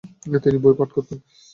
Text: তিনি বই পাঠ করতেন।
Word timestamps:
তিনি 0.43 0.57
বই 0.63 0.75
পাঠ 0.79 0.89
করতেন। 0.95 1.19